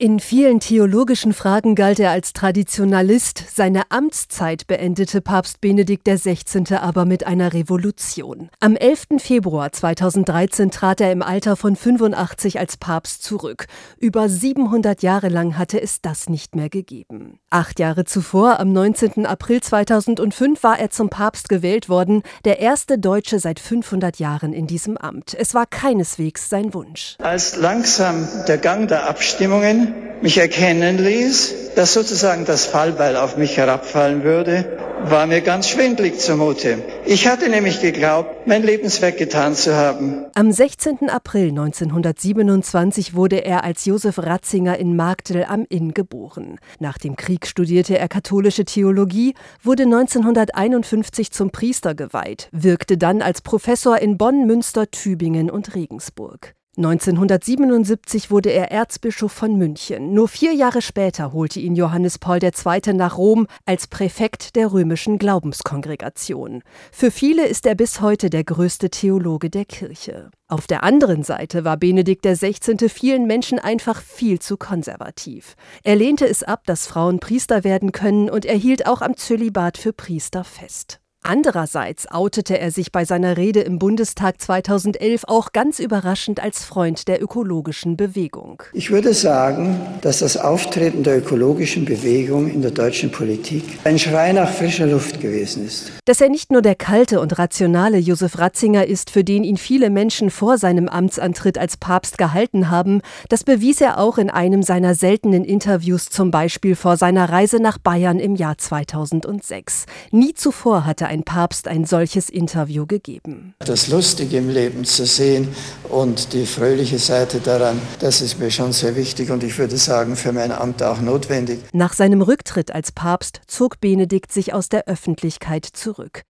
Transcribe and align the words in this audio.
In 0.00 0.20
vielen 0.20 0.60
theologischen 0.60 1.32
Fragen 1.32 1.74
galt 1.74 1.98
er 1.98 2.12
als 2.12 2.32
Traditionalist, 2.32 3.42
seine 3.52 3.90
Amtszeit 3.90 4.68
beendete 4.68 5.20
Papst 5.20 5.60
Benedikt 5.60 6.04
XVI. 6.04 6.76
aber 6.76 7.04
mit 7.04 7.26
einer 7.26 7.52
Revolution. 7.52 8.48
Am 8.60 8.76
11. 8.76 9.18
Februar 9.18 9.72
2013 9.72 10.70
trat 10.70 11.00
er 11.00 11.10
im 11.10 11.20
Alter 11.20 11.56
von 11.56 11.74
85 11.74 12.60
als 12.60 12.76
Papst 12.76 13.24
zurück. 13.24 13.66
Über 13.98 14.28
700 14.28 15.02
Jahre 15.02 15.30
lang 15.30 15.58
hatte 15.58 15.82
es 15.82 16.00
das 16.00 16.28
nicht 16.28 16.54
mehr 16.54 16.68
gegeben. 16.68 17.40
Acht 17.50 17.80
Jahre 17.80 18.04
zuvor, 18.04 18.60
am 18.60 18.72
19. 18.72 19.26
April 19.26 19.60
2005, 19.60 20.62
war 20.62 20.78
er 20.78 20.90
zum 20.90 21.10
Papst 21.10 21.48
gewählt 21.48 21.88
worden, 21.88 22.22
der 22.44 22.60
erste 22.60 23.00
Deutsche 23.00 23.40
seit 23.40 23.58
500 23.58 24.20
Jahren 24.20 24.52
in 24.52 24.68
diesem 24.68 24.96
Amt. 24.96 25.34
Es 25.34 25.54
war 25.54 25.66
keineswegs 25.66 26.48
sein 26.48 26.72
Wunsch. 26.72 27.16
Als 27.18 27.56
langsam 27.56 28.28
der 28.46 28.58
Gang 28.58 28.86
der 28.86 29.08
Abstimmungen 29.08 29.87
mich 30.20 30.38
erkennen 30.38 30.98
ließ, 30.98 31.74
dass 31.76 31.94
sozusagen 31.94 32.44
das 32.44 32.66
Fallbeil 32.66 33.16
auf 33.16 33.36
mich 33.36 33.56
herabfallen 33.56 34.24
würde, 34.24 34.64
war 35.04 35.26
mir 35.26 35.40
ganz 35.42 35.68
schwindlig 35.68 36.18
zumute. 36.18 36.82
Ich 37.06 37.28
hatte 37.28 37.48
nämlich 37.48 37.80
geglaubt, 37.80 38.46
mein 38.46 38.64
Lebenswerk 38.64 39.16
getan 39.16 39.54
zu 39.54 39.76
haben. 39.76 40.26
Am 40.34 40.50
16. 40.50 41.08
April 41.08 41.50
1927 41.50 43.14
wurde 43.14 43.44
er 43.44 43.62
als 43.62 43.84
Josef 43.84 44.18
Ratzinger 44.18 44.76
in 44.76 44.96
Magdel 44.96 45.44
am 45.44 45.64
Inn 45.68 45.94
geboren. 45.94 46.58
Nach 46.80 46.98
dem 46.98 47.14
Krieg 47.14 47.46
studierte 47.46 47.96
er 47.96 48.08
katholische 48.08 48.64
Theologie, 48.64 49.34
wurde 49.62 49.84
1951 49.84 51.30
zum 51.30 51.50
Priester 51.50 51.94
geweiht, 51.94 52.48
wirkte 52.50 52.98
dann 52.98 53.22
als 53.22 53.40
Professor 53.40 53.98
in 53.98 54.18
Bonn, 54.18 54.46
Münster, 54.46 54.90
Tübingen 54.90 55.48
und 55.48 55.76
Regensburg. 55.76 56.57
1977 56.78 58.30
wurde 58.30 58.50
er 58.50 58.70
Erzbischof 58.70 59.32
von 59.32 59.56
München. 59.58 60.14
Nur 60.14 60.28
vier 60.28 60.52
Jahre 60.52 60.80
später 60.80 61.32
holte 61.32 61.58
ihn 61.58 61.74
Johannes 61.74 62.20
Paul 62.20 62.38
II. 62.40 62.94
nach 62.94 63.18
Rom 63.18 63.48
als 63.66 63.88
Präfekt 63.88 64.54
der 64.54 64.72
römischen 64.72 65.18
Glaubenskongregation. 65.18 66.62
Für 66.92 67.10
viele 67.10 67.48
ist 67.48 67.66
er 67.66 67.74
bis 67.74 68.00
heute 68.00 68.30
der 68.30 68.44
größte 68.44 68.90
Theologe 68.90 69.50
der 69.50 69.64
Kirche. 69.64 70.30
Auf 70.46 70.68
der 70.68 70.84
anderen 70.84 71.24
Seite 71.24 71.64
war 71.64 71.76
Benedikt 71.76 72.24
XVI. 72.24 72.88
vielen 72.88 73.26
Menschen 73.26 73.58
einfach 73.58 74.00
viel 74.00 74.38
zu 74.38 74.56
konservativ. 74.56 75.56
Er 75.82 75.96
lehnte 75.96 76.28
es 76.28 76.44
ab, 76.44 76.62
dass 76.64 76.86
Frauen 76.86 77.18
Priester 77.18 77.64
werden 77.64 77.90
können 77.90 78.30
und 78.30 78.44
er 78.44 78.56
hielt 78.56 78.86
auch 78.86 79.02
am 79.02 79.16
Zölibat 79.16 79.78
für 79.78 79.92
Priester 79.92 80.44
fest. 80.44 81.00
Andererseits 81.22 82.10
outete 82.10 82.58
er 82.58 82.70
sich 82.70 82.90
bei 82.90 83.04
seiner 83.04 83.36
Rede 83.36 83.60
im 83.60 83.78
Bundestag 83.78 84.40
2011 84.40 85.24
auch 85.26 85.52
ganz 85.52 85.78
überraschend 85.78 86.42
als 86.42 86.64
Freund 86.64 87.06
der 87.06 87.22
ökologischen 87.22 87.96
Bewegung. 87.98 88.62
Ich 88.72 88.90
würde 88.90 89.12
sagen, 89.12 89.78
dass 90.00 90.20
das 90.20 90.38
Auftreten 90.38 91.02
der 91.02 91.18
ökologischen 91.18 91.84
Bewegung 91.84 92.48
in 92.48 92.62
der 92.62 92.70
deutschen 92.70 93.10
Politik 93.10 93.64
ein 93.84 93.98
Schrei 93.98 94.32
nach 94.32 94.48
frischer 94.48 94.86
Luft 94.86 95.20
gewesen 95.20 95.66
ist. 95.66 95.92
Dass 96.06 96.22
er 96.22 96.30
nicht 96.30 96.50
nur 96.50 96.62
der 96.62 96.76
kalte 96.76 97.20
und 97.20 97.38
rationale 97.38 97.98
Josef 97.98 98.38
Ratzinger 98.38 98.86
ist, 98.86 99.10
für 99.10 99.24
den 99.24 99.44
ihn 99.44 99.58
viele 99.58 99.90
Menschen 99.90 100.30
vor 100.30 100.56
seinem 100.56 100.88
Amtsantritt 100.88 101.58
als 101.58 101.76
Papst 101.76 102.16
gehalten 102.16 102.70
haben, 102.70 103.02
das 103.28 103.44
bewies 103.44 103.82
er 103.82 103.98
auch 103.98 104.16
in 104.16 104.30
einem 104.30 104.62
seiner 104.62 104.94
seltenen 104.94 105.44
Interviews, 105.44 106.08
zum 106.08 106.30
Beispiel 106.30 106.74
vor 106.74 106.96
seiner 106.96 107.28
Reise 107.28 107.60
nach 107.60 107.76
Bayern 107.76 108.18
im 108.18 108.34
Jahr 108.36 108.56
2006. 108.56 109.84
Nie 110.10 110.32
zuvor 110.32 110.86
hatte 110.86 111.06
ein 111.06 111.17
ein 111.18 111.24
Papst 111.24 111.66
ein 111.66 111.84
solches 111.84 112.30
Interview 112.30 112.86
gegeben. 112.86 113.54
Das 113.58 113.88
Lustige 113.88 114.38
im 114.38 114.48
Leben 114.48 114.84
zu 114.84 115.04
sehen 115.04 115.48
und 115.88 116.32
die 116.32 116.46
fröhliche 116.46 116.98
Seite 116.98 117.40
daran, 117.40 117.80
das 117.98 118.20
ist 118.20 118.38
mir 118.38 118.50
schon 118.50 118.72
sehr 118.72 118.94
wichtig 118.94 119.30
und 119.30 119.42
ich 119.42 119.58
würde 119.58 119.76
sagen, 119.76 120.14
für 120.14 120.32
mein 120.32 120.52
Amt 120.52 120.82
auch 120.82 121.00
notwendig. 121.00 121.60
Nach 121.72 121.92
seinem 121.92 122.22
Rücktritt 122.22 122.72
als 122.72 122.92
Papst 122.92 123.40
zog 123.46 123.80
Benedikt 123.80 124.32
sich 124.32 124.54
aus 124.54 124.68
der 124.68 124.86
Öffentlichkeit 124.86 125.66
zurück. 125.66 126.22